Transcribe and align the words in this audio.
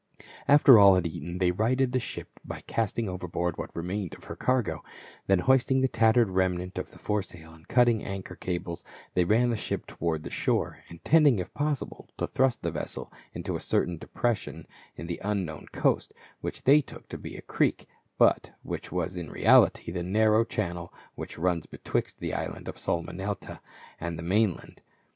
After 0.47 0.79
all 0.79 0.95
had 0.95 1.05
eaten 1.05 1.37
they 1.37 1.51
righted 1.51 1.91
the 1.91 1.99
ship 1.99 2.39
by 2.43 2.61
casting 2.61 3.07
overboard 3.07 3.57
what 3.59 3.75
remained 3.75 4.15
of 4.15 4.23
her 4.23 4.35
cargo, 4.35 4.81
then 5.27 5.37
hoisting 5.37 5.81
the 5.81 5.87
tattered 5.87 6.31
remnant 6.31 6.79
of 6.79 6.89
the 6.89 6.97
fore 6.97 7.21
sail 7.21 7.53
and 7.53 7.67
cutting 7.67 7.99
the 7.99 8.05
anchor 8.05 8.35
cables 8.35 8.83
they 9.13 9.25
ran 9.25 9.51
the 9.51 9.55
ship 9.55 9.85
toward 9.85 10.23
the 10.23 10.31
shore, 10.31 10.79
in 10.89 10.97
tending 11.03 11.37
if 11.37 11.53
possible 11.53 12.09
to 12.17 12.25
thrust 12.25 12.63
the 12.63 12.71
vessel 12.71 13.13
into 13.33 13.55
a 13.55 13.59
certain 13.59 13.99
depression 13.99 14.65
in 14.95 15.05
the 15.05 15.21
unknown 15.23 15.67
coast, 15.71 16.15
which 16.39 16.63
they 16.63 16.81
took 16.81 17.07
to 17.09 17.19
be 17.19 17.35
a 17.35 17.41
creek, 17.43 17.85
but 18.17 18.53
which 18.63 18.91
was 18.91 19.15
in 19.15 19.29
reality 19.29 19.91
the 19.91 20.01
narrow 20.01 20.43
chan 20.43 20.73
nel 20.73 20.91
which 21.13 21.37
runs 21.37 21.67
betwixt 21.67 22.19
the 22.19 22.33
island 22.33 22.67
of 22.67 22.75
Salmonetta 22.79 23.59
and 23.99 24.17
the 24.17 24.23
mainland. 24.23 24.81